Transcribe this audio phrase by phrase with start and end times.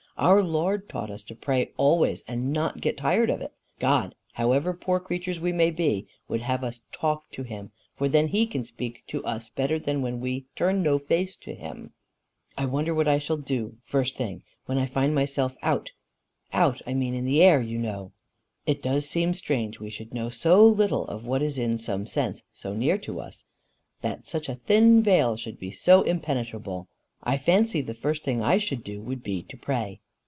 [0.17, 3.53] Our Lord taught us to pray always and not get tired of it.
[3.79, 8.27] God, however poor creatures we may be, would have us talk to him, for then
[8.27, 11.93] he can speak to us better than when we turn no face to him."
[12.55, 15.91] "I wonder what I shall do the first thing when I find myself out
[16.53, 18.11] out, I mean, in the air, you know."
[18.67, 22.43] "It does seem strange we should know so little of what is in some sense
[22.53, 23.45] so near us!
[24.01, 26.87] that such a thin veil should be so impenetrable!
[27.23, 29.99] I fancy the first thing I should do would be to pray."